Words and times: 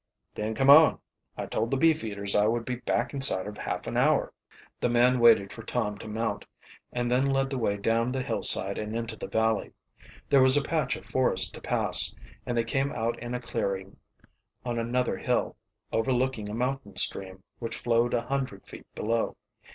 "Then 0.33 0.55
come 0.55 0.71
on. 0.71 0.97
I 1.37 1.45
told 1.45 1.69
the 1.69 1.77
beef 1.77 2.03
eaters 2.03 2.33
I 2.35 2.47
would 2.47 2.65
be 2.65 2.77
back 2.77 3.13
inside 3.13 3.45
of 3.45 3.55
half 3.59 3.85
an 3.85 3.97
hour." 3.97 4.33
The 4.79 4.89
man 4.89 5.19
waited 5.19 5.53
for 5.53 5.61
Tom 5.61 5.95
to 5.99 6.07
mount, 6.07 6.43
and 6.91 7.11
then 7.11 7.29
led 7.31 7.51
the 7.51 7.59
way 7.59 7.77
down 7.77 8.11
the 8.11 8.23
hillside 8.23 8.79
and 8.79 8.95
into 8.95 9.15
the 9.15 9.27
valley. 9.27 9.73
There 10.27 10.41
was 10.41 10.57
a 10.57 10.63
patch 10.63 10.95
of 10.95 11.05
forest 11.05 11.53
to 11.53 11.61
pass, 11.61 12.15
and 12.47 12.57
they 12.57 12.63
came 12.63 12.91
out 12.93 13.19
in 13.19 13.35
a 13.35 13.39
clearing 13.39 13.97
on 14.65 14.79
another 14.79 15.17
hill, 15.19 15.55
overlooking 15.91 16.49
a 16.49 16.55
mountain 16.55 16.97
stream 16.97 17.43
which 17.59 17.77
flowed 17.77 18.15
a 18.15 18.23
hundred 18.23 18.65
feet 18.65 18.87
below. 18.95 19.37